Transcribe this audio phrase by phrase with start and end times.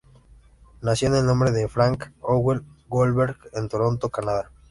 [0.81, 4.49] Nació con el nombre de Frank Owen Goldberg en Toronto, Canadá.